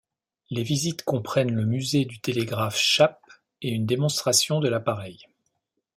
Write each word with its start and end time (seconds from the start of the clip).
Les 0.49 0.63
visites 0.63 1.03
comprennent 1.03 1.53
le 1.53 1.63
musée 1.63 2.05
du 2.05 2.19
télégraphe 2.19 2.75
Chappe 2.75 3.21
et 3.61 3.69
une 3.69 3.85
démonstration 3.85 4.59
de 4.59 4.67
l'appareil. 4.67 5.27